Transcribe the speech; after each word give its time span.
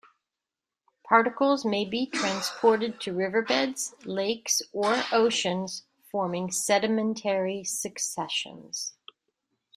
Particles 1.07 1.63
may 1.63 1.85
be 1.85 2.07
transported 2.07 2.99
to 3.01 3.13
riverbeds, 3.13 3.93
lakes, 4.03 4.63
or 4.73 5.03
oceans, 5.11 5.83
forming 6.09 6.49
sedimentary 6.51 7.63
successions. 7.63 8.95